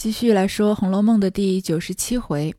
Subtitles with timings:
[0.00, 2.54] 继续来说《红楼梦》的第九十七回。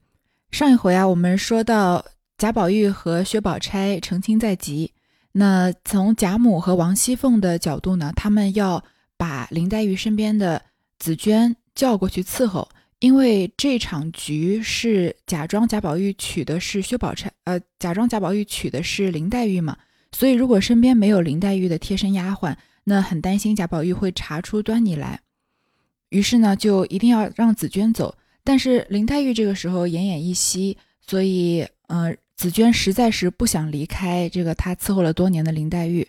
[0.52, 2.06] 上一回啊，我们说到
[2.38, 4.92] 贾宝玉和薛宝钗成亲在即。
[5.32, 8.84] 那从贾母和王熙凤的角度呢，他们要
[9.18, 10.62] 把林黛玉身边的
[11.00, 12.70] 紫娟叫过去伺候，
[13.00, 19.76] 因为这场局是假装贾宝玉娶的是薛宝钗，呃，假装贾宝玉娶的是林黛玉嘛。
[20.12, 25.22] 所以如果身边没有林黛玉的贴身丫鬟，那很担心贾宝玉会查出端倪来。
[26.12, 28.16] 于是呢，就一定要让紫娟走。
[28.44, 36.08] 但是林黛玉这个时候奄奄一息，所以，呃，紫娟实在是不想离开这个她伺候了多年的林黛玉。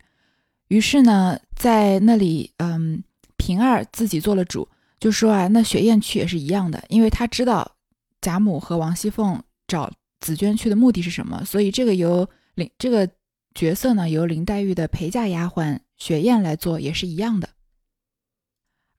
[0.69, 3.05] 于是呢，在那里，嗯，
[3.37, 4.67] 平儿自己做了主，
[4.99, 7.77] 就说啊，那雪雁去也是一样的，因为她知道
[8.21, 13.09] 贾母和王熙凤找紫娟去的目的是什么，所以这个由林这个
[13.55, 17.49] 角色呢，由林黛玉的陪嫁丫鬟雪雁来做也是一样的。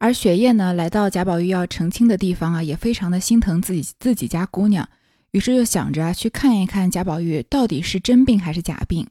[0.04, 4.90] 而雪雁呢，来到贾宝玉要成亲的地方啊，也非常的心疼自己自己家姑娘，
[5.32, 9.08] 于是就想着啊，去看一看贾宝玉到底是真病还是假病。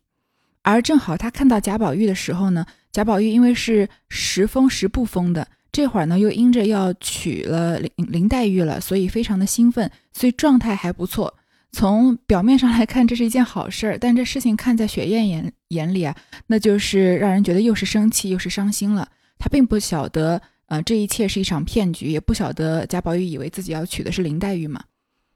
[0.61, 11.39] 而正好他看到贾宝玉的时候呢，贾宝玉因为是时疯时不疯的，这会儿呢又因着要娶了林林黛玉了，所以非常的兴奋，所以状态还不错。
[11.71, 16.15] 从表面上来看，这是一件好事儿，但这事情看在雪雁眼眼里啊，
[16.49, 19.09] 那就是让人觉得又是生气又是伤心了。
[19.39, 20.43] 他并不晓得。
[20.73, 24.85] 啊，这一切是一场骗局，也不晓得贾宝玉以为自己要娶的是林黛玉嘛？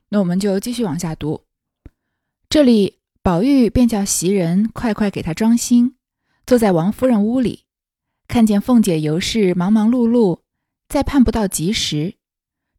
[0.08, 1.44] 那我们就继续往下读。
[2.48, 5.94] 这里宝玉便叫袭人快快给他装新，
[6.46, 7.64] 坐在王夫人屋里，
[8.26, 10.40] 看见凤姐尤氏忙忙碌碌，
[10.88, 12.14] 再盼不到及时，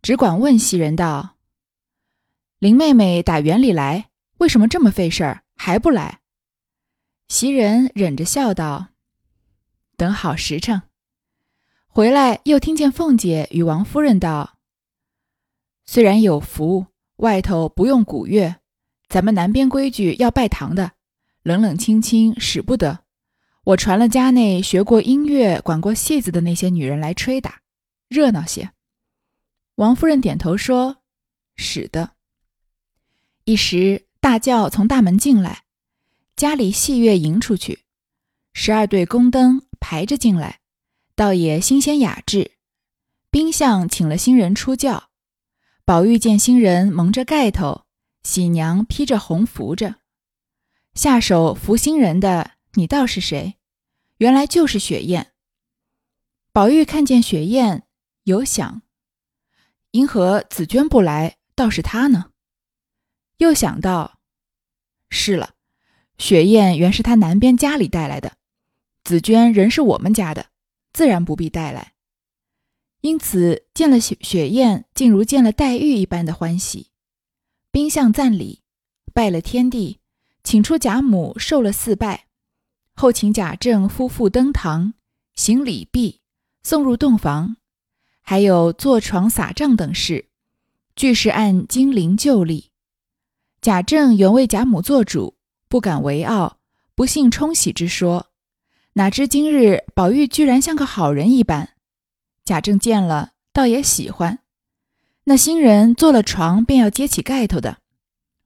[0.01, 1.35] 只管问袭人道
[2.57, 6.21] ：“林妹妹打园里来，为什么这么费事儿，还不来？”
[7.29, 8.87] 袭人忍着笑道
[9.95, 10.81] ：“等好时辰。”
[11.97, 14.59] 回来又听见凤姐与王夫人道
[15.87, 18.57] ：“虽然有福，外头不用鼓乐，
[19.09, 20.91] 咱们南边规矩要拜堂的，
[21.41, 22.99] 冷冷清清使不得。
[23.63, 27.61] 我传了家内学过音乐、管过戏子的那些女人来吹打，
[28.07, 28.69] 热闹些。”
[29.73, 30.97] 王夫人点头说
[31.57, 32.11] ：“使得。”
[33.45, 35.63] 一时大轿从大门进来，
[36.35, 37.85] 家里戏乐迎出去，
[38.53, 40.59] 十二对宫灯排着进来。
[41.17, 42.51] 倒也新鲜雅致，
[43.31, 45.09] 宾相请了新人出轿。
[45.83, 47.85] 宝玉见新人蒙着盖头，
[48.21, 49.95] 喜娘披着红扶着，
[50.93, 53.55] 下手扶新人的，你道是谁？
[54.19, 55.31] 原来就是雪雁。
[56.51, 57.81] 宝玉看见雪雁，
[58.25, 58.83] 有想，
[59.89, 62.25] 因何紫娟不来，倒是他呢？
[63.37, 64.19] 又想到，
[65.09, 65.55] 是了，
[66.19, 68.33] 雪雁原是他南边家里带来的，
[69.03, 70.51] 紫娟人是我们家的。
[70.97, 71.93] 自然不必带来，
[73.01, 76.87] 因此见了雪雪雁，竟如见了黛玉一般的欢喜。
[77.71, 78.63] 宾相赞礼，
[79.13, 79.99] 拜了天地，
[80.43, 82.25] 请出贾母受了四拜，
[82.95, 84.95] 后请贾政夫妇登堂
[85.35, 86.21] 行礼毕，
[86.63, 87.57] 送入洞房，
[88.21, 90.29] 还有坐床撒帐等事，
[90.95, 92.71] 俱是按金陵旧例。
[93.61, 95.37] 贾政原为贾母做主，
[95.69, 96.57] 不敢为傲，
[96.95, 98.31] 不信冲喜之说。
[98.97, 101.69] 哪知今日宝玉居然像个好人一般，
[102.43, 104.39] 贾政见了倒也喜欢。
[105.25, 107.77] 那新人坐了床，便要揭起盖头的。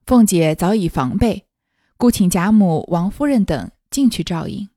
[0.06, 1.46] 凤姐早已防备，
[1.96, 4.68] 故请贾母、王夫人等进去照应。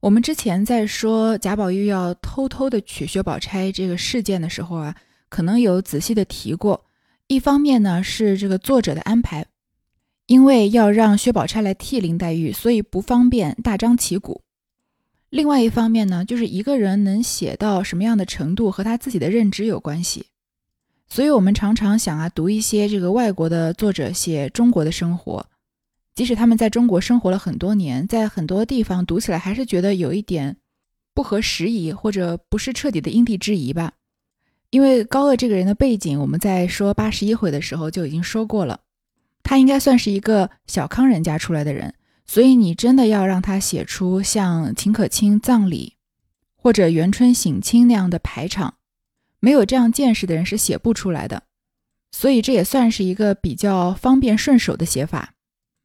[0.00, 4.96] 我们之前在说贾宝玉要偷偷的娶薛宝钗这个事件的时候啊，
[5.28, 6.86] 可能有仔细的提过。
[7.28, 9.46] 一方面呢是这个作者的安排。
[10.30, 14.42] 因为要让薛宝钗来替林黛玉，所以不方便大张旗鼓。
[15.28, 20.26] 另外一方面呢，就是一个人能写到什么样的程度，和他自己的认知有关系。
[21.08, 25.44] 所以，我们常常想啊，读一些这个外国的作者写中国的生活，
[26.14, 30.58] 即使他们在中国生活了很多年，在很多地方读起来还是觉得有一点
[31.12, 33.94] 不合时宜，或者不是彻底的因地制宜吧。
[34.70, 38.78] 因为高鹗这个人的背景，我们在说八十一回的时候就已经说过了。
[39.42, 41.94] 他应该算是一个小康人家出来的人，
[42.26, 45.96] 所以你真的要让他写出像秦可卿葬礼
[46.56, 48.74] 或者元春省亲那样的排场，
[49.40, 51.44] 没有这样见识的人是写不出来的。
[52.12, 55.34] 所以这也算是一个比较方便顺手的写法，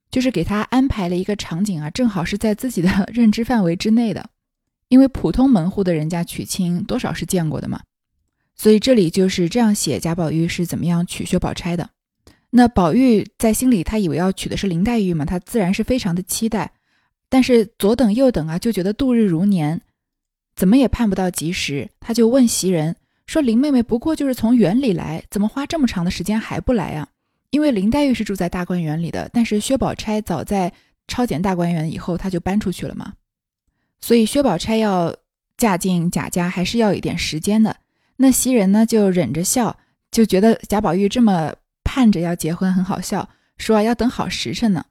[0.10, 4.30] 就是给他安排了一个场景啊，正好是在自己的 认知范围之内的。
[4.88, 7.82] 因为普通门户的人家娶亲多少是见过的嘛，
[8.56, 11.90] 所以这里就是这样写贾宝玉是怎么样娶薛宝钗的。
[12.52, 16.72] 那宝玉在心里，他以为要娶的是林黛玉嘛，他自然是非常的期待。
[17.28, 19.82] 但是左等右等啊，就觉得度日如年，
[20.56, 21.90] 怎么也盼不到及时。
[22.00, 22.96] 他就问袭人
[23.26, 27.10] 说林妹妹不过就是从园里来，怎么花这么长的时间还不来啊？
[27.50, 30.72] 因为林黛玉是住在大观园里的，但是薛宝钗早在
[31.08, 33.14] 抄检大观园以后，她就搬出去了嘛，
[34.00, 35.16] 所以薛宝钗要
[35.58, 37.76] 嫁进贾家还是要一点时间的。
[38.18, 39.78] 那袭人呢就忍着笑，
[40.12, 41.54] 就觉得贾宝玉这么
[41.96, 44.84] 盼着要结婚很好笑，说啊要等好时辰呢。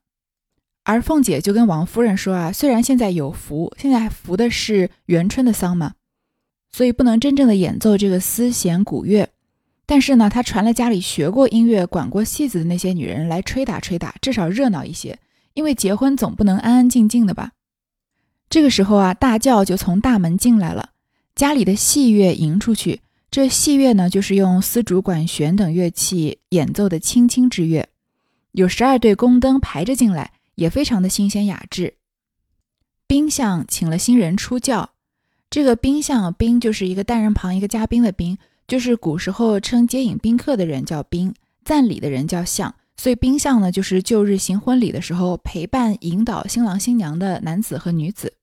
[0.84, 5.92] 而凤姐就跟王夫人说啊，虽然现在有福，现在还服的是元春的丧嘛，
[6.72, 9.28] 所以不能真正的演奏这个丝弦古乐。
[9.84, 15.18] 但是呢，他传了家里学过音乐、管过戏子的那些女人来吹打吹打，至少热闹一些。
[15.52, 17.52] 因为结婚总不能安安静静的吧？
[18.48, 20.92] 这个时候啊，大轿就从大门进来了，
[21.34, 23.02] 家里的戏乐迎出去。
[23.34, 27.88] 这戏乐呢，就是用丝竹、管弦等乐器演奏的清清之乐。
[28.52, 31.94] 有十二对宫灯排着进来，也非常的新鲜雅致。
[33.08, 34.90] 宾相请了新人出轿，
[35.50, 38.38] 这个宾相宾就是一个单人旁一个嘉宾的宾。
[38.68, 41.34] 就是古时候称接引宾客的人叫宾，
[41.64, 48.34] 赞礼的人叫相，所以宾相呢，就是旧日行婚礼的时候陪伴引导新郎新娘的男子和女子。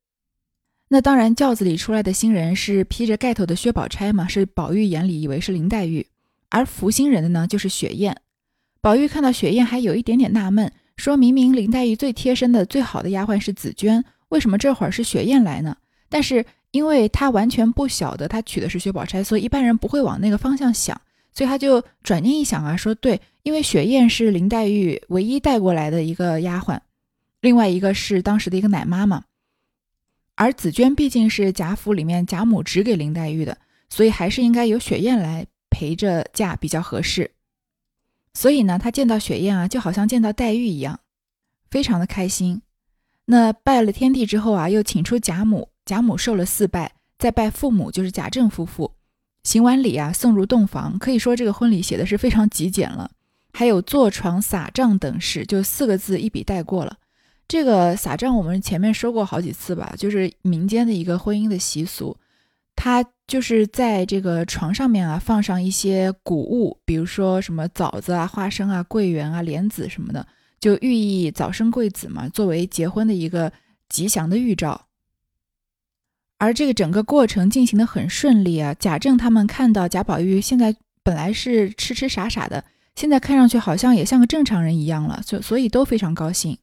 [0.93, 6.05] 那当然，轿子里出来的新人是披着盖头的薛宝钗嘛，是宝玉眼里以为是林黛玉，
[6.49, 8.13] 而扶新人的呢就是雪雁。
[8.81, 15.77] 宝玉看到雪雁还有一点点纳闷，说明明林黛玉最贴身的、最好的丫鬟是紫娟，为什么这会儿是雪雁来呢？
[16.09, 16.45] 但是。
[16.71, 20.95] 因为他完全不晓得他娶的是薛宝钗，所以一般人不会往那个方向想，
[21.33, 26.79] 所以他就转念一想啊，说对，因为雪雁是林黛玉唯一带过来的一个丫鬟，
[27.41, 29.25] 另外一个是当时的一个奶妈嘛，
[30.36, 33.57] 而紫娟毕竟是贾府里面贾母指给林黛玉的，
[33.89, 37.31] 所以还是应该由雪雁来陪着嫁比较合适。
[38.33, 41.01] 所以呢，他见到雪雁啊，就好像见到黛玉一样，
[41.69, 42.62] 非常的开心。
[43.25, 45.69] 那拜了天地之后啊，又请出贾母。
[45.86, 48.94] 贾母受了四拜，再拜父母，就是贾政夫妇。
[49.44, 50.98] 行完礼啊，送入洞房。
[50.98, 53.12] 可以说这个婚礼写的是非常极简了。
[53.54, 56.98] 还有坐床撒帐等事，就四个字一笔带过了。
[57.51, 62.15] 这个撒帐我们前面说过好几次吧，就是民间的一个婚姻的习俗。
[62.77, 70.25] 它就是在这个床上面啊，放上一些谷物，比如说什么枣子啊、花生啊、桂圆啊、莲子什么的，
[70.62, 73.51] 就寓意早生贵子嘛，作为结婚的一个
[73.89, 74.88] 吉祥的预兆。
[76.38, 78.74] 而这个整个过程进行的很顺利啊！
[78.74, 80.74] 贾政他们看到贾宝玉现在
[81.04, 82.63] 本来是痴痴傻傻的，
[82.95, 86.57] 现在看上去好像也像个正常人一样了，所所以都非常高兴。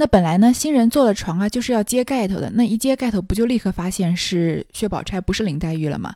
[0.00, 6.14] 那本来呢，新人坐了床啊，就是要揭盖头的，那一揭盖头，不就立刻发现是薛宝钗，不是林黛玉了吗？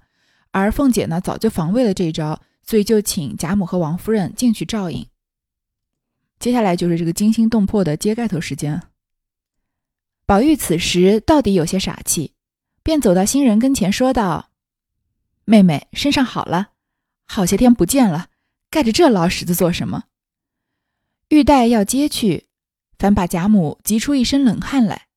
[0.53, 5.07] 而凤姐呢，早就防卫了这一招，所以就请贾母和王夫人进去照应。
[6.39, 8.81] 接下来就是这个惊心动魄的揭盖头时间。
[10.25, 12.33] 宝玉此时到底有些傻气。
[12.85, 14.51] 便走到新人跟前，说道
[15.47, 16.71] ：“妹妹身上好了，
[17.27, 18.27] 好些天不见了，
[18.71, 20.07] 盖着这老屎子做什么？”
[21.31, 22.47] 玉带要揭去，
[23.03, 25.09] 反把贾母急出一身冷汗来。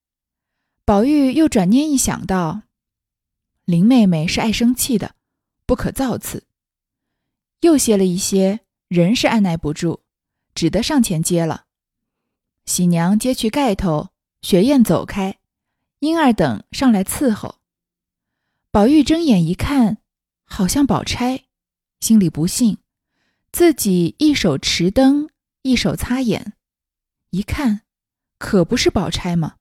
[0.85, 2.63] 宝玉又转念一想，道
[3.65, 5.13] ：“林妹妹是爱生气的，
[5.67, 6.47] 不可造次。”
[7.61, 9.99] 又歇了一些，仍是按耐不住，
[10.55, 11.65] 只得上前接了。
[12.65, 14.09] 喜娘接去盖头，
[14.41, 15.37] 雪雁走开。
[15.99, 17.59] 莺儿等上来伺候，
[18.71, 19.99] 宝玉睁眼一看，
[20.45, 21.43] 好像宝钗，
[21.99, 22.79] 心里不信，
[23.51, 25.29] 自己一手持灯，
[25.61, 26.53] 一手擦眼，
[27.35, 27.81] 一看，
[28.37, 29.55] 可不是宝钗吗？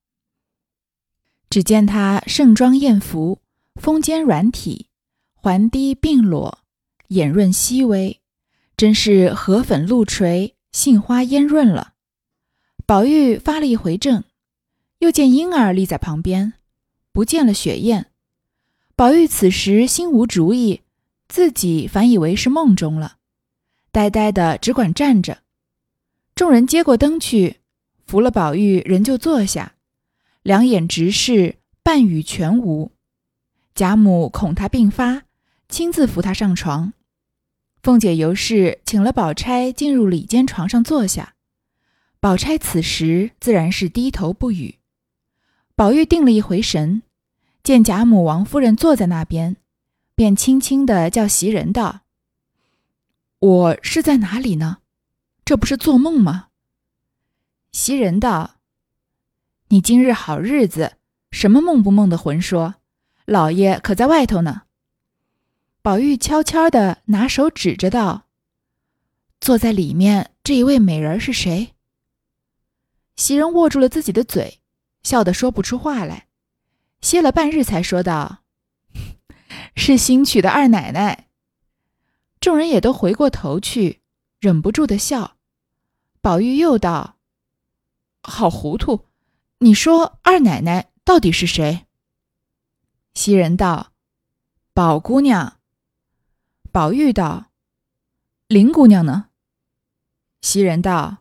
[1.51, 3.41] 只见她盛装艳服，
[3.75, 4.87] 风肩软体，
[5.35, 6.61] 环低并裸，
[7.09, 8.21] 眼润细微，
[8.77, 11.95] 真是荷粉露垂，杏花烟润了。
[12.87, 14.23] 宝玉发了一回怔。
[15.01, 16.53] 又见婴儿立在旁边，
[17.13, 18.13] 不见了雪雁。
[18.95, 20.83] 宝玉此时心无主意，
[21.27, 23.17] 自己反以为是梦中了，
[23.91, 25.43] 呆呆的只管站着。
[26.37, 27.61] 众人接过灯去，
[28.15, 29.75] 扶了宝玉，仍旧坐下，
[30.45, 32.93] 两眼直视，半语全无。
[33.75, 35.25] 贾母恐他病发，
[35.69, 36.93] 亲自扶他上床。
[37.83, 41.35] 凤姐由是请了宝钗进入里间床上坐下。
[42.21, 44.77] 宝钗此时自然是低头不语。
[45.75, 47.03] 宝玉定了一回神，
[47.65, 49.57] 见贾母、王夫人坐在那边，
[50.15, 52.03] 便轻轻的叫袭人道
[53.41, 54.79] ：“我是在哪里呢？
[55.45, 56.51] 这不是做梦吗？”
[57.75, 58.59] 袭人道
[59.67, 60.97] ：“你今日好日子，
[61.33, 62.77] 什么梦不梦的魂说？
[63.25, 64.63] 老爷可在外头呢？”
[65.83, 68.29] 宝玉悄悄的拿手指着道
[69.41, 71.75] ：“坐在里面这一位美人是谁？”
[73.17, 74.61] 袭人握住了自己的嘴。
[75.03, 76.29] 笑得说不出话来，
[77.01, 78.45] 歇了半日才说道
[79.75, 81.27] ：“是新娶的二奶奶，
[82.39, 84.01] 众人也都回过头去，
[84.39, 85.37] 忍不住的笑。
[86.23, 87.14] 宝玉又道
[88.25, 89.07] ：“好糊涂，
[89.59, 91.87] 你说二奶奶到底是谁？”
[93.15, 93.93] 袭人道
[94.75, 95.59] ：“宝姑娘。”
[96.73, 97.53] 宝玉道
[98.49, 99.27] ：“林姑娘呢？”
[100.43, 101.19] 袭人道：“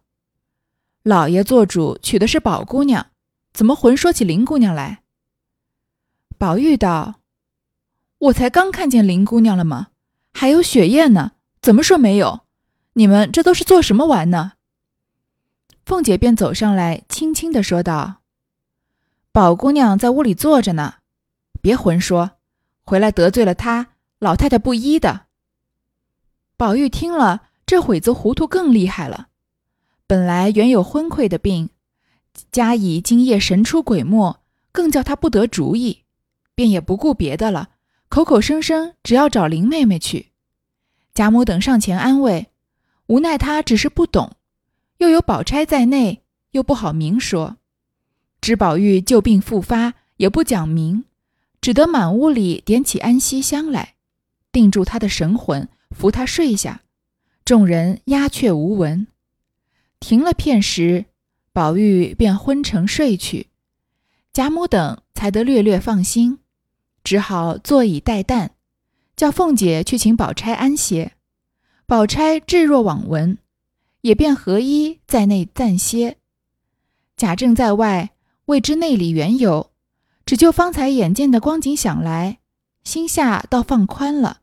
[1.03, 3.11] 老爷做主娶的是宝姑娘，
[3.53, 5.03] 怎么浑说起林姑娘来？”
[6.39, 7.21] 宝玉道
[8.17, 9.89] ：“我才刚看见林姑娘了吗？
[10.33, 12.41] 还有雪雁呢，怎么说没有？
[12.93, 14.53] 你们这都是做什么玩呢？”
[15.85, 18.21] 凤姐便走上来，轻轻的说道
[19.33, 20.95] ：“宝姑娘在屋里坐着呢，
[21.61, 22.31] 别混说，
[22.83, 23.87] 回来得罪了她，
[24.19, 25.25] 老太太不依的。”
[26.55, 29.27] 宝玉听了，这会子糊涂更厉害了。
[30.07, 31.69] 本来原有昏聩的病，
[32.51, 34.39] 加以今夜神出鬼没，
[34.71, 36.03] 更叫他不得主意，
[36.55, 37.71] 便也不顾别的了，
[38.07, 40.31] 口口声声只要找林妹妹去。
[41.13, 42.51] 贾母等上前安慰，
[43.07, 44.37] 无奈他只是不懂，
[45.03, 47.57] 又有宝钗在内，又不好明说。
[48.39, 51.03] 知宝玉旧病复发，也不讲明，
[51.59, 53.95] 只得满屋里点起安息香来，
[54.53, 55.67] 定住他的神魂。
[55.91, 56.83] 扶他睡下，
[57.43, 59.07] 众人鸦雀无闻。
[59.99, 61.03] 停了片时，
[61.51, 63.47] 宝玉便昏沉睡去。
[64.31, 66.39] 贾母等才得略略放心，
[67.03, 68.51] 只好坐以待旦，
[69.17, 71.11] 叫凤姐去请宝钗安歇。
[71.85, 73.37] 宝钗置若罔闻，
[74.03, 76.17] 也便合衣在内暂歇。
[77.15, 78.11] 贾政在外
[78.45, 79.71] 未知内里缘由，
[80.25, 82.39] 只就方才眼见的光景想来，
[82.83, 84.41] 心下倒放宽了。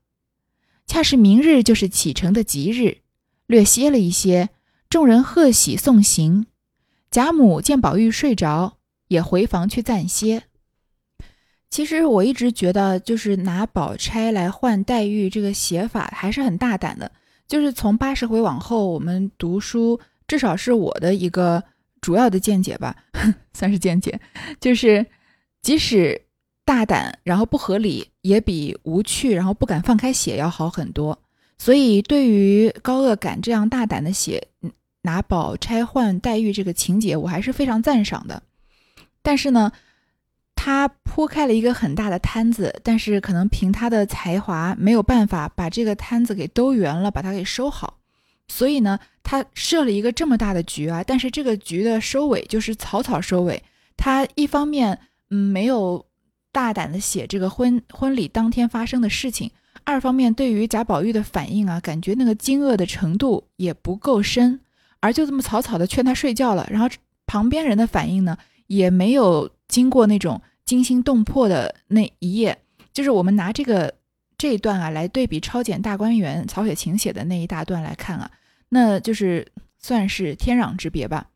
[0.86, 3.02] 恰是明日就是启程的吉日，
[3.46, 4.48] 略歇了一些，
[4.88, 6.46] 众人贺喜送行。
[7.10, 10.44] 贾母见宝玉睡着，也回房去暂歇。
[11.68, 17.12] 其实我一直觉得，就是拿宝钗来换黛玉这个写法还是很大胆的。
[17.50, 21.62] 就是从八十回往后，我们读书，至少是我的一个
[22.00, 22.96] 主要的见解吧，
[23.52, 24.18] 算是见解，
[24.58, 25.04] 就是
[25.60, 26.22] 即使。
[26.62, 31.18] 大胆，然后不合理，也比无趣，然后不敢放开写要好很多。
[31.58, 34.46] 所以，对于高鹗敢这样大胆的写
[35.02, 38.40] 拿宝钗换黛玉这个情节，我还是非常赞赏的。
[39.20, 39.72] 但是呢，
[40.62, 47.96] 他铺开了一个很大的摊子，但是可能凭他的才华没有办法把这个摊子给兜圆了，把它给收好。
[48.46, 53.62] 所以呢，他设了一个这么大的局啊，但是这个局的收尾就是草草收尾。
[53.96, 54.98] 他一方面，
[55.30, 56.04] 嗯，没有。
[56.52, 59.48] 大胆的写这个婚婚礼当天发生的事情，
[59.84, 64.58] 二方面对于贾宝玉的反应啊，感觉那个惊愕的程度也不够深，
[64.98, 66.88] 而就这么草草的劝他睡觉了，然后
[67.24, 68.36] 旁边人的反应呢，
[68.66, 72.58] 也没有经过那种惊心动魄的那一页，
[72.92, 73.94] 就是我们拿这个
[74.36, 78.30] 这一段啊来对比超检大观园曹雪芹写的那一大段来看啊，
[78.68, 79.46] 那就是
[79.78, 81.28] 算是天壤之别吧。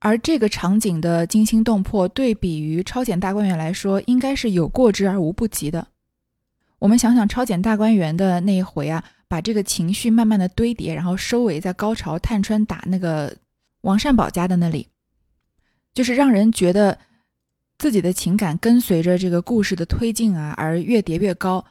[0.00, 5.86] 而这个场景的惊心动魄，对比于《超检大观园》来说，应该是有过之而无不及的。
[6.78, 13.34] 我们想想，《超检大观园》的那一回啊，把这个情绪慢慢的堆叠，然后收尾在高潮，探春打那个
[13.80, 14.86] 王善保家的那里，
[15.94, 16.98] 就是让人觉得
[17.78, 21.64] 自己的情感跟随着这个故事的推进啊，而越叠越高，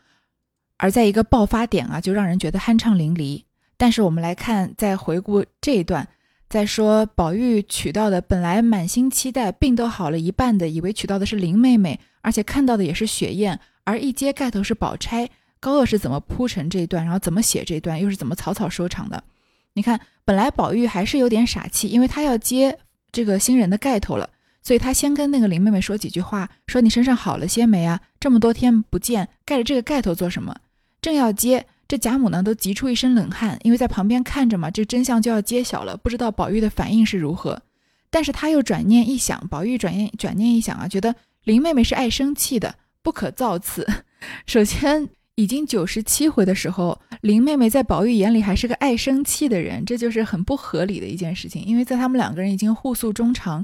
[0.78, 3.44] 而在一个爆发点啊，就让人觉得酣畅淋漓。
[3.78, 6.08] 但是我们来看，再回顾这一段。
[6.50, 15.30] 再说宝玉娶到的，本来满心期待，病都好了一半的，以为娶到的是林妹妹，而且看到的也是雪雁，而一揭盖头是宝钗。
[15.60, 19.24] 高鹗是怎么铺陈这一段，然后怎么写这一段，又是怎么草草收场的？
[19.74, 22.78] 你看，本来宝玉还是有点傻气，因为他要揭
[23.12, 24.30] 这个新人的盖头了，
[24.64, 28.00] 所以他先跟那个林妹妹说几句话，说你身上好了些没啊？
[28.20, 30.56] 这么多天不见，盖着这个盖头做什么？
[31.02, 31.66] 正要接。
[31.86, 37.62] 这贾母呢，都急出一身冷汗，因为在旁边看着嘛，这真相就要揭晓了，不知道宝玉的反应是如何。
[38.10, 43.86] 但是他又转念一想，宝玉转念转念一想啊，觉得林妹妹是爱生气的，不可造次。
[44.48, 51.64] 首先，已经九十七回的时候，林妹妹在宝玉眼里还是个爱生气的人，这就是很不合理的一件事情。
[51.64, 53.64] 因为在他们两个人已经互诉衷肠，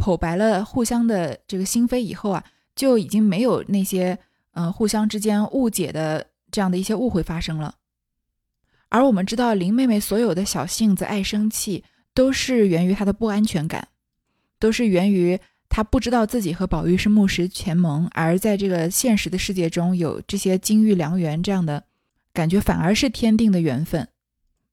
[0.00, 2.42] 剖白了互相的这个心扉以后啊，
[2.74, 4.18] 就已经没有那些
[4.54, 6.26] 嗯互相之间误解的。
[6.52, 7.76] 这样的一些误会发生了，
[8.88, 13.86] 而我们知道林妹妹所有的小性子、爱生气，都是源于她的不安全感，
[14.58, 15.38] 都是源于
[15.68, 21.84] 她不知道自己和宝玉是木石前盟，而在这个现实的世界中有这些金玉良缘这样的
[22.32, 24.08] 感觉，反而是天定的缘分，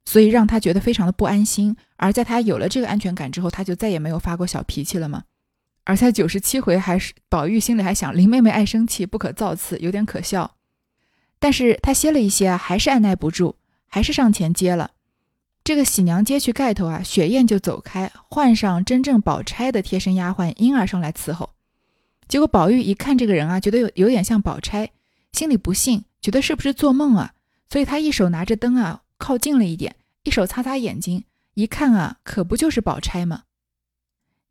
[0.08, 1.76] 所以让他觉得非常的不安心。
[1.98, 5.26] 而在他有了这个安全感之后，他就再也没有发过小脾气了吗？
[5.84, 10.56] 而在九十七回，还是宝玉心里还想林妹妹爱生气，不可造次，有点可笑。
[11.40, 14.92] 但是他歇了一歇，还是按耐不住，还是上前接了。
[15.66, 21.50] 这个喜娘揭去盖头啊，雪雁就走开，换上真正宝钗的贴身丫鬟莺儿上来伺候。
[22.30, 24.90] 结果宝玉一看这个人啊，觉得有有点像宝钗，
[25.34, 27.34] 心里不信，觉得是不是做梦啊？
[27.70, 31.24] 所以他一手拿着灯啊，靠近了一点，一手擦擦眼睛，
[31.56, 33.44] 一看啊，可不就是宝钗吗？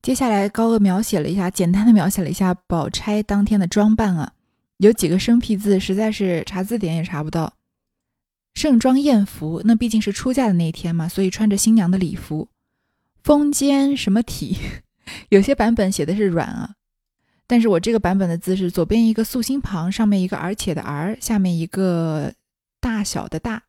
[0.02, 4.34] 接下来高鹗描写了一下，简单的描写了一下宝钗当天的装扮啊，
[4.78, 7.54] 有几个生僻字，实在是查字典也查不到。
[8.54, 12.48] 盛装艳服，那毕竟是出嫁的那一天嘛，所以穿着新娘的礼服。
[13.22, 14.56] 风肩什么体？
[15.30, 16.74] 有些版本写的是软啊，
[17.46, 22.32] 但是我这个版本的字是左边一个素心旁，上面一个而且的而，下面一个
[22.80, 23.64] 大小的大。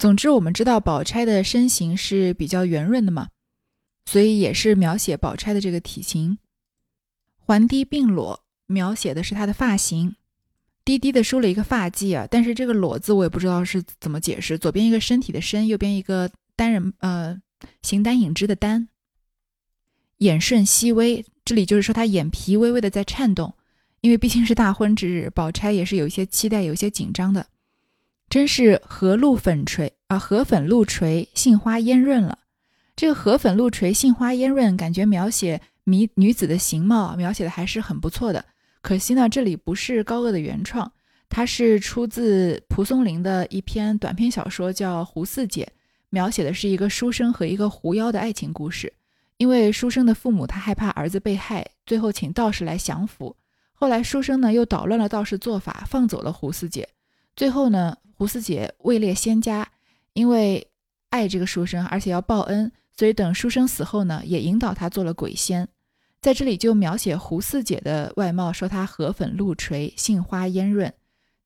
[0.00, 3.28] 总之，我们知道宝钗的身形是比较圆润的嘛，
[4.06, 6.38] 所以也是描写宝钗的这个体型。
[7.36, 10.16] 环低并裸，描写的是她的发型。
[10.86, 14.56] 低低的梳了一个发髻啊，但是这个“裸”字我也不知道是怎么解释。
[14.56, 17.38] 左边一个身体的“身”，右边一个单人呃
[17.82, 18.88] 形单影只的“单”。
[20.16, 23.52] 眼顺细微，这里就是说他眼皮微微的在颤动，
[24.00, 27.46] 因为毕竟是大婚之日，宝钗也是有一些期待，有一些紧张的。
[28.30, 32.38] 真是荷露粉垂啊，荷粉露垂，杏花烟润了。
[32.94, 38.44] 这个荷粉露垂，杏花烟润，感觉描写女女子的形貌，描写的还是很不错的。
[38.82, 40.92] 可惜呢，这里不是高鹗的原创，
[41.28, 45.64] 它是出自蒲松龄的一篇短篇小说，叫《胡四姐》，
[46.10, 48.92] 描写的是一个书生和一个狐妖的爱情故事。
[49.38, 53.34] 因为书生的父母他害怕儿子被害，最后请道士来降服。
[53.72, 56.88] 后来书生呢又捣乱了道士做法，放走了胡四姐。
[57.36, 59.68] 最后呢，胡四姐位列仙家，
[60.12, 60.68] 因为
[61.08, 65.68] 爱这个书生，而且要报恩，所以等书生死后呢，也引导他做了鬼仙。
[66.20, 70.92] 在这里就描写胡四姐的外貌，说她荷粉露垂，杏花烟润，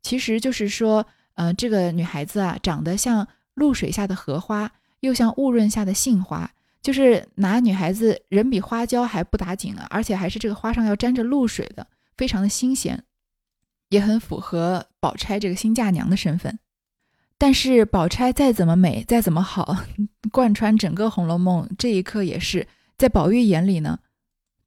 [0.03, 6.51] 其实就是说，呃，这个女孩子啊，长得像露水下的荷花，又像雾润下的杏花，
[6.83, 13.05] 就是拿女孩子人比花娇还不打紧啊，而且还是这个花上要沾着露水的，非常的新鲜，
[13.89, 16.59] 也很符合宝钗这个新嫁娘的身份。
[17.37, 19.77] 但是宝钗再怎么美，再怎么好，
[20.31, 22.67] 贯穿整个《红楼梦》这一刻也是
[22.97, 23.99] 在宝玉眼里呢。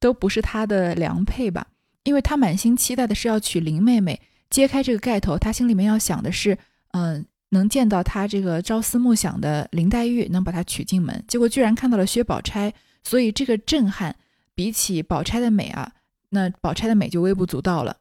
[0.00, 1.66] 都不是他的良配吧？
[2.04, 6.56] 因为他满心期待的是要娶林妹妹，揭开这个盖头，他心里面要想的是，
[6.92, 11.24] 嗯，能见到他这个朝思暮想的林黛玉，能把她娶进门。
[11.26, 14.14] 结果居然看到了薛宝钗，所以这个震撼
[14.54, 15.90] 比起宝钗的美啊，
[16.28, 17.96] 那宝钗的美就微不足道了。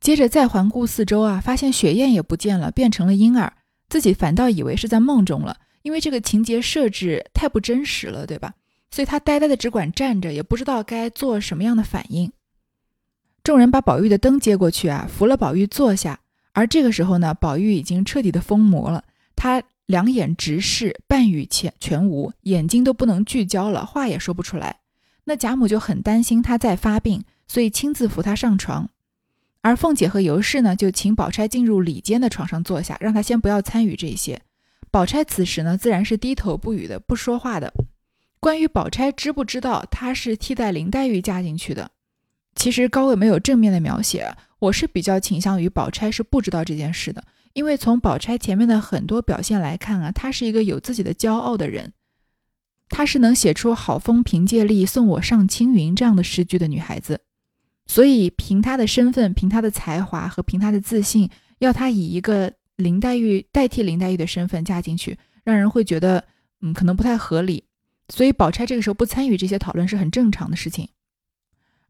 [0.00, 3.52] 接着再环顾四周啊，发现雪雁也不见了，变成了婴儿，
[3.88, 8.54] 自己反倒以为是在梦中了，因为这个情节设置太不真实了，对吧？
[8.90, 12.32] 所以他呆呆的只管站着，也不知道该做什么样的反应。
[13.44, 16.20] 众人把宝玉的灯接过去啊，扶了宝玉坐下。
[16.52, 19.04] 而这个时候呢，宝玉已经彻底的疯魔了，
[19.36, 24.80] 他两眼直视，半语全全无，眼睛都不能聚焦了，话也说不出来。
[25.24, 28.88] 那贾母就很担心他在发病，所以亲自扶他上床。
[29.62, 34.40] 而凤姐和尤氏呢，就请宝钗进入里间的床上坐下，让她先不要参与这些。
[34.90, 37.72] 宝钗此时呢，自然是低头不语的，不说话的。
[38.40, 41.90] 关于宝钗知不知道她是替代林黛玉嫁进去的，
[42.54, 44.34] 其实高鹗没有正面的描写。
[44.60, 51.92] 我是比较倾向于宝钗是不知道这件事的，因为从宝钗前面的很多表现来看啊，她是一个有自己的骄傲的人，
[52.88, 57.20] 她是能写出“好风凭借力，送我上青云”这样的诗句的女孩子。
[57.90, 66.24] 所以凭她的身份、凭她的才华和凭她的自信，要她以一个林黛玉代替林黛玉的身份嫁进去，让人会觉得，
[66.60, 67.64] 嗯，可能不太合理。
[68.08, 70.88] 所以，宝钗这个时候不参与这些讨论是很正常的事情。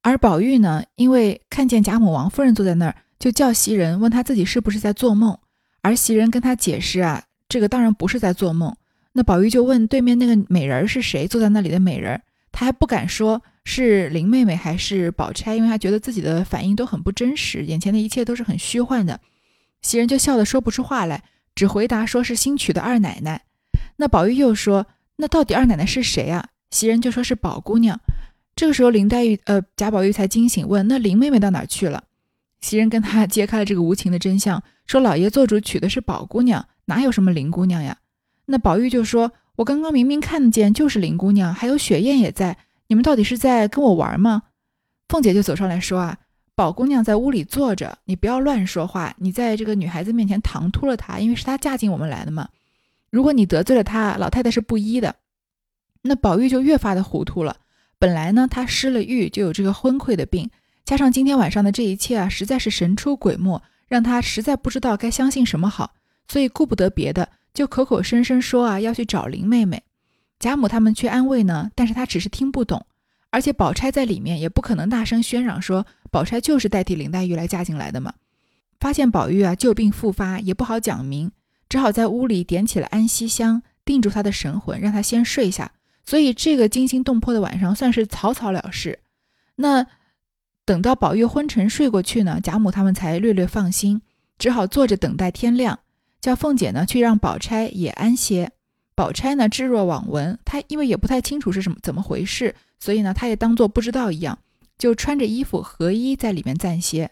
[0.00, 5.36] 而宝玉呢，因为看见贾母、王夫人坐在那儿，就叫袭人问他自己是不是在做梦。
[5.82, 8.74] 而袭人跟他解释啊，这个当然不是在做梦。
[9.12, 11.28] 那宝玉就问对面那个美人是谁？
[11.28, 19.20] 坐在那里的美人，他还不敢说是林妹妹还是宝钗，因为她觉得自己的反应都很不真实，眼前的一切都是很虚幻的。
[19.82, 21.22] 袭人就笑得说不出话来，
[21.54, 23.42] 只回答说是新娶的二奶奶。
[23.96, 24.86] 那宝玉又说。
[25.22, 26.48] 那到底二奶奶是谁啊？
[26.70, 28.00] 袭人就说是宝姑娘。
[28.56, 32.04] 这个时候林黛玉呃贾宝玉才惊醒，问那林妹妹到哪去了？
[32.62, 37.98] 袭人跟他揭开了这个无情的真相，说老爷做主娶的是宝姑娘，哪有什么林姑娘呀？
[38.46, 42.56] 那宝玉就说，我刚刚明明看见就是林姑娘，还有雪雁也在，
[42.90, 44.42] 你们到底是在跟我玩吗？
[45.08, 46.18] 凤姐就走上来说啊，
[46.56, 52.48] 宝姑娘在屋里坐着，你不要乱说话，你在这个女孩子面前唐突了她，因为是她嫁进我们来的嘛。
[53.08, 55.14] 如果你得罪了她，老太太是不依的。
[56.02, 57.58] 那宝玉就越发的糊涂了。
[58.00, 60.50] 本来呢，他失了玉，就有这个昏聩的病，
[60.84, 65.92] 加上今天晚上的这一切啊，实在是神出鬼没，让他实在不知道该相信什么好。
[66.26, 69.80] 所以顾不得别的，就口口声声说啊要去找林妹妹。
[70.40, 72.86] 贾母他们去安慰呢，但是他只是听不懂，
[73.30, 78.14] 而且宝钗在里面也不可能大声喧嚷说宝钗就是代替林黛玉来嫁进来的嘛。
[78.80, 81.30] 发现宝玉啊旧病复发，也不好讲明，
[81.68, 85.70] 只好在屋里点起了安息香，定住他的神魂，让他先睡下。
[86.06, 89.00] 所以这个惊心动魄的晚上算是草草了事。
[89.56, 89.86] 那
[90.64, 94.00] 等到宝玉昏沉睡过去呢，贾母他们才略略放心，
[94.38, 95.80] 只好坐着等待天亮，
[96.18, 98.52] 叫凤姐呢去让宝钗也安歇。
[99.00, 100.38] 宝钗呢，置若罔闻。
[100.44, 104.38] 她因为也不太清楚是什么怎么回事，所以呢，她也当做不知道一样，
[104.76, 107.10] 就穿着衣服合衣在里面暂歇。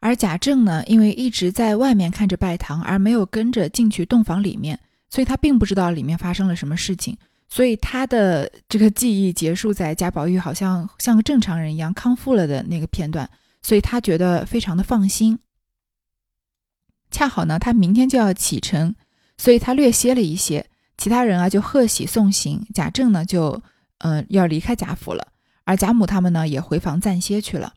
[0.00, 4.80] 而贾政呢，因为一直在外面看着拜堂，而没有跟着进去洞房里面，
[5.10, 7.16] 所以他并不知道里面发生了什么事情。
[7.48, 13.30] 所以他的这个记忆结束在贾宝玉好像像个正常人一样康复了的那个片段，
[13.62, 15.38] 所以他觉得非常的放心。
[17.12, 18.96] 恰好呢，他明天就要启程，
[19.36, 20.66] 所以他略歇了一些。
[21.02, 23.60] 其他人啊就贺喜送行，贾政呢就
[23.98, 25.32] 嗯要离开贾府了，
[25.64, 27.74] 而贾母他们呢也回房暂歇去了。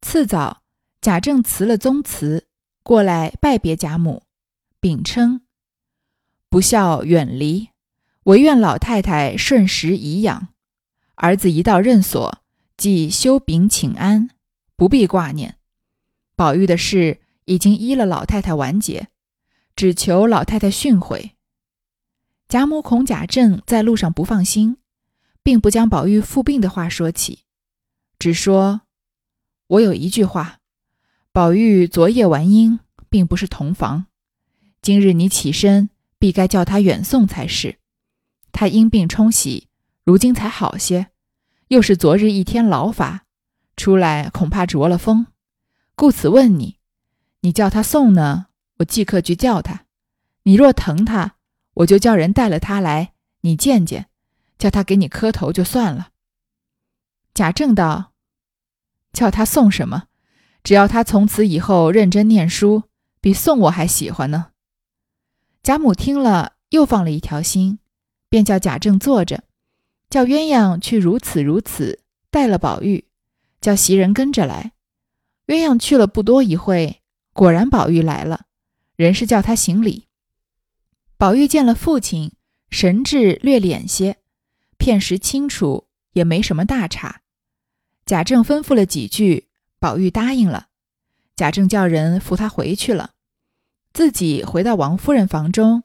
[0.00, 0.62] 次早，
[1.00, 2.46] 贾政辞了宗祠，
[2.84, 4.22] 过来拜别贾母，
[4.78, 5.40] 禀称
[6.48, 7.70] ：“不孝远离，
[8.22, 10.50] 唯愿老太太顺时颐养。
[11.16, 12.38] 儿子一到任所，
[12.76, 14.30] 即修禀请安，
[14.76, 15.56] 不必挂念。
[16.36, 19.08] 宝玉的事已经依了老太太完结，
[19.74, 21.32] 只求老太太训诲。”
[22.48, 24.78] 贾母恐贾政在路上不放心，
[25.42, 27.40] 并不将宝玉复病的话说起，
[28.18, 28.80] 只说
[29.68, 30.60] ：“我有一句话，
[31.30, 32.80] 宝玉昨夜玩阴，
[33.10, 34.06] 并不是同房。
[34.80, 37.76] 今日你起身，必该叫他远送才是。
[38.50, 39.68] 他因病冲喜，
[40.04, 41.08] 如今才好些，
[41.66, 43.26] 又是昨日一天劳乏，
[43.76, 45.26] 出来恐怕着了风，
[45.94, 46.78] 故此问你。
[47.42, 48.46] 你叫他送呢，
[48.78, 49.84] 我即刻去叫他。
[50.44, 51.34] 你若疼他。”
[51.78, 53.12] 我就叫人带了他来，
[53.42, 54.08] 你见见，
[54.58, 56.10] 叫他给你磕头就算了。
[57.34, 58.12] 贾政道
[59.12, 60.04] ：“叫他送什么？
[60.64, 62.84] 只要他从此以后认真念书，
[63.20, 64.50] 比送我还喜欢呢。”
[65.62, 67.78] 贾母听了，又放了一条心，
[68.28, 69.44] 便叫贾政坐着，
[70.10, 73.06] 叫鸳鸯去如此如此带了宝玉，
[73.60, 74.72] 叫袭人跟着来。
[75.46, 78.46] 鸳鸯去了不多一会，果然宝玉来了，
[78.96, 80.07] 人是叫他行礼。
[81.18, 82.30] 宝玉见了父亲，
[82.70, 84.18] 神志略敛些，
[84.76, 87.22] 片时清楚，也没什么大差。
[88.06, 89.48] 贾政吩咐了几句，
[89.80, 90.68] 宝玉答应了。
[91.34, 93.14] 贾政叫人扶他回去了，
[93.92, 95.82] 自己回到王夫人房中，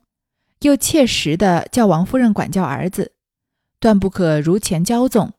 [0.62, 3.14] 又切实的叫王夫人管教儿子，
[3.80, 5.34] 断不可如前骄纵。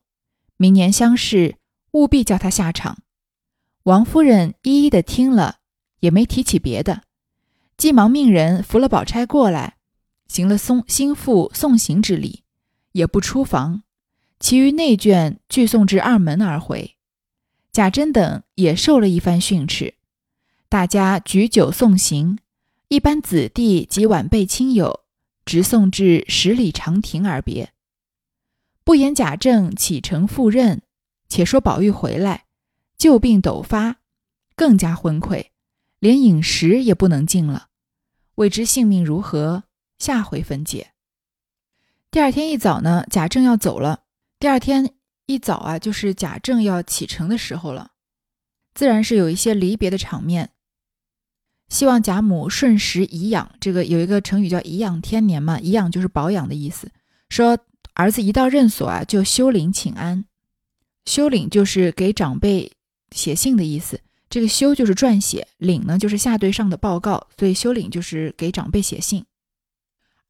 [0.56, 1.54] 明年乡试，
[1.92, 2.98] 务必叫他下场。
[3.84, 5.58] 王夫人一一的听了，
[6.00, 7.02] 也没提起别的，
[7.76, 9.76] 急忙命人扶了宝钗过来。
[10.26, 12.44] 行了送心腹送行之礼，
[12.92, 13.82] 也不出房，
[14.40, 16.96] 其余内眷俱送至二门而回。
[17.72, 19.94] 贾珍等也受了一番训斥，
[20.68, 22.38] 大家举酒送行，
[22.88, 25.00] 一般子弟及晚辈亲友，
[25.44, 27.72] 直送至十里长亭而别。
[28.84, 30.82] 不言贾政启程赴任，
[31.28, 32.44] 且说宝玉回来，
[32.96, 33.96] 旧病陡发，
[34.54, 35.46] 更加昏聩，
[35.98, 37.68] 连饮食也不能进了，
[38.36, 39.64] 未知性命如何。
[40.04, 40.90] 下回分解。
[42.10, 44.02] 第二天一早呢，贾政要走了。
[44.38, 44.92] 第二天
[45.24, 47.92] 一早啊，就是贾政要启程的时候了，
[48.74, 50.50] 自然是有一些离别的场面。
[51.70, 56.92] 希望贾母顺时颐养，这个有一个成语叫颐养天年嘛，颐养就是保养的意思。
[57.30, 57.58] 说
[57.94, 60.26] 儿子一到任所啊，就修领请安。
[61.06, 62.70] 修领就是给长辈
[63.10, 69.24] 写信的意思，这个修就是撰写，领呢就是下对上的报告，所以修领就是给长辈写信。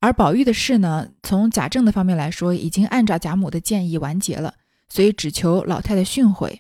[0.05, 4.53] 而宝玉的事呢，从贾政的方面来说，已经按照贾母的建议完结了，
[4.87, 6.59] 所以只求老太太训诲，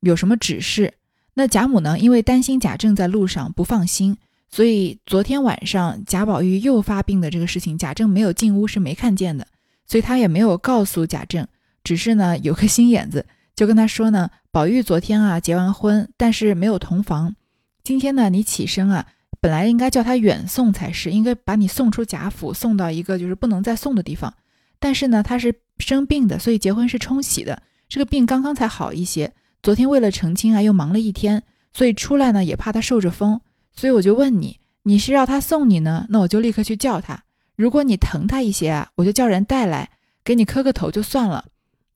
[0.00, 0.94] 有什么指示。
[1.34, 4.16] 那贾母呢，因为担心贾政在路上不放心，
[4.48, 9.46] 所以昨天晚上贾宝玉又发病的这个事情，贾政没有进屋是没看见的，
[9.86, 11.46] 所以他也没有告诉贾政，
[11.84, 17.36] 只是呢有个心眼子，就跟他说呢，宝玉昨天啊结完婚，但是没有同房，
[17.84, 19.06] 今天呢你起身啊。
[19.46, 24.34] 本来应该叫他远送才是，应该把你送出贾府，送到一个就是不能再送的地方。
[24.80, 27.62] 但是呢，他是生病的，所以结婚是冲喜的。
[27.88, 29.32] 这个病刚刚才好一些，
[29.62, 33.40] 昨天为了成亲啊，又忙了一天，所以出来呢也怕他受着风。
[33.72, 36.06] 所以我就问你，你是要他送你呢？
[36.08, 37.22] 那我就立刻去叫他。
[37.54, 39.88] 如果你疼他一些啊，我就叫人带来
[40.24, 41.44] 给你磕个头就算了。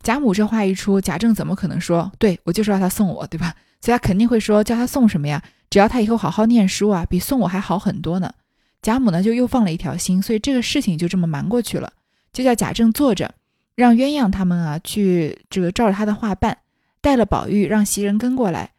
[0.05, 3.57] 贾母这话一出，贾政怎么可能说对我就是要他送我，对吧？
[3.81, 5.43] 所以他肯定会说叫他送什么呀？
[5.71, 8.35] 只要他以后好好念书啊，比送我还好很多呢。
[8.83, 11.93] 贾母呢就又放了一条心，所以这个事情就这么瞒过去了，
[12.33, 13.35] 就叫贾政坐着，
[13.75, 16.59] 让鸳鸯他们啊去这个照着他的话办，
[17.01, 18.73] 带了宝玉让袭人跟过来，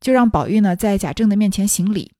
[0.00, 2.12] 就让宝玉呢在贾政的面前行礼。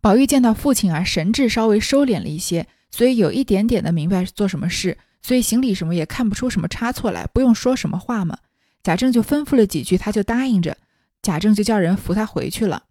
[0.00, 8.38] 宝玉见到父亲啊，神智稍微收敛了一些，所以有一点点的明白做什么事，所以行礼什么也看不出什么差错来，不用说什么话嘛。
[8.82, 10.76] 贾政就吩咐了几句，他就答应着。
[11.22, 12.84] 贾政就叫人扶他回去了。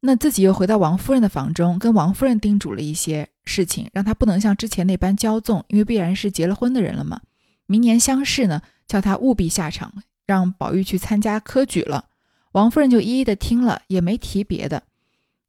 [0.00, 7.20] 那自己又回到王夫人的房中，跟王夫人叮嘱了一些事情，让他不能像之前那般骄纵，因为必然是结了婚的人了嘛。
[7.66, 9.92] 明年乡试呢，叫他务必下场，
[10.24, 12.04] 让宝玉去参加科举了。
[12.52, 14.84] 王夫人就一一的听了，也没提别的。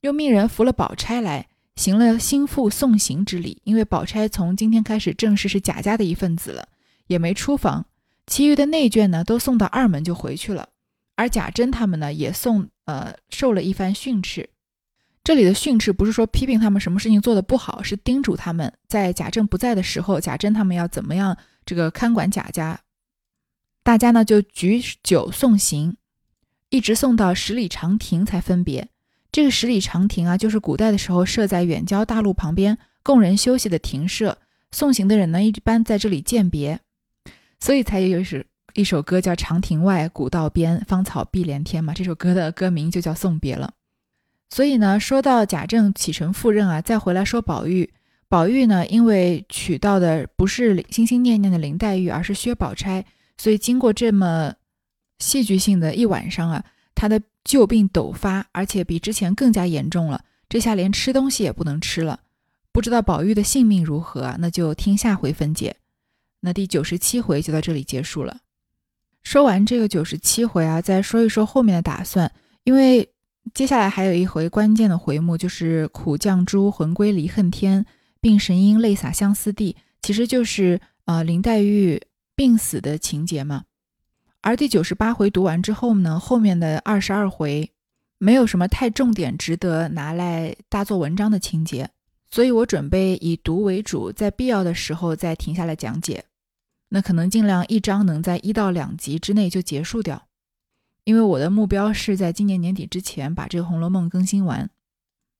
[0.01, 3.61] 又命人扶了宝钗来，行了心腹送行之礼。
[3.63, 6.67] 因为宝钗从今天开始正式是贾家的一份子了，
[7.07, 7.85] 也没出房。
[8.25, 10.69] 其余的内眷呢，都送到二门就回去了。
[11.19, 14.49] 而贾珍他们呢，也送呃受了一番训斥。
[15.21, 22.79] 这里的训斥不是说批评他们什么事情做的不好，是叮嘱他们在贾政不在的时候，贾珍他们要怎么样这个看管贾家。
[23.83, 25.97] 大家呢就举酒送行，
[26.69, 28.87] 一直送到十里长亭才分别。
[29.29, 34.37] 这个十里长亭啊，就是古代的时候设在远郊大路旁边供人休息的亭舍。
[34.71, 36.79] 送行的人呢，一般在这里饯别，
[37.59, 41.93] 所以才有是一首歌叫《长亭外，古道边，芳草碧连天》嘛。
[41.93, 43.73] 这首歌的歌名就叫《送别》了。
[44.49, 47.91] 所以呢，说到贾政启程赴任啊，再回来说宝玉，
[48.27, 53.05] 宝玉呢，因为娶到的不是心心念念的林黛玉，而是薛宝钗，
[53.37, 54.53] 所以经过这么
[55.19, 57.21] 戏剧性的一晚上啊，他的。
[57.45, 60.23] 旧病陡发，而且比之前更加严重了。
[60.49, 62.19] 这下连吃东西也不能吃了。
[62.71, 64.35] 不知道宝玉的性命如何？
[64.37, 65.77] 那就听下回分解。
[66.41, 68.37] 那第九十七回就到这里结束了。
[69.23, 72.31] 说完这个九十七回啊，再说一说后面的打算。
[72.63, 73.09] 因为
[73.53, 77.85] 接下来还有一回关键的回目，就是苦绛珠魂归离恨天，
[78.21, 82.01] 病神医泪洒相思地，其实就是呃林黛玉
[82.35, 83.63] 病死的情节嘛。
[84.41, 87.71] 而第九十八回读完之后呢，后面的二十二回
[88.17, 91.89] 没有什么太重点值得拿来大做文章的情节，
[92.29, 96.23] 所以我准备以读为主，在必要的时候再停下来讲解。
[96.89, 100.27] 那可能尽量一章能在一到两集之内就结束掉，
[101.05, 104.69] 因为我的目标是在今年年底之前把这个《红楼梦》更新完，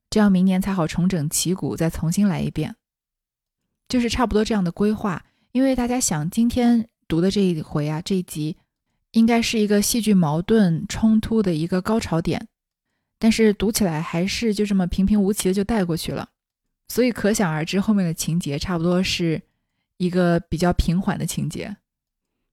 [0.09, 2.75] 这样明年才好重整旗鼓，再重新来一遍，
[3.87, 5.25] 就是差不多这样的规划。
[5.51, 8.57] 因为大家想，今天读的这一回啊，这一集。
[9.13, 12.47] 应该是一个戏剧矛盾冲突的一个高潮点，
[13.17, 16.29] 但是读起来还是就这么平平无奇的就带过去了，
[16.89, 19.41] 所以可想而知后面的情节差不多是
[19.99, 21.75] 一个比较平缓的情节，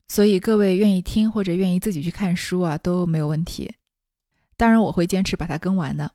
[0.08, 3.76] 所以各位愿意听或者愿意自己去看书啊都没有问题，
[4.56, 6.12] 当然我会坚持把它更完的，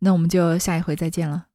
[0.00, 1.47] 那我们就下一回再见了。